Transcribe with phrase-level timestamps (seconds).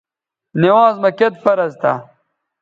[0.59, 1.93] نِوانز مہ کِت فرض تھا